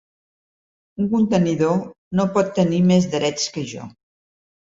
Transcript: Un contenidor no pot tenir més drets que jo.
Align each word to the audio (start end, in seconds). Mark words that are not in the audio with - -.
Un 1.03 1.09
contenidor 1.11 1.75
no 2.21 2.25
pot 2.37 2.49
tenir 2.59 2.79
més 2.93 3.07
drets 3.17 3.47
que 3.59 3.67
jo. 3.75 3.85